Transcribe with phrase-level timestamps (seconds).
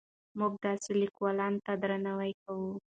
[0.39, 2.71] موږ داسې لیکوالانو ته درناوی کوو.